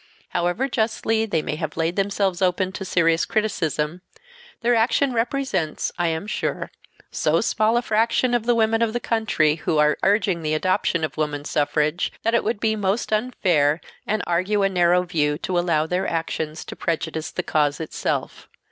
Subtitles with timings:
[0.29, 4.01] However justly they may have laid themselves open to serious criticism,
[4.61, 6.71] their action represents, I am sure,
[7.11, 11.03] so small a fraction of the women of the country who are urging the adoption
[11.03, 15.59] of woman suffrage that it would be most unfair and argue a narrow view to
[15.59, 18.47] allow their actions to prejudice the cause itself.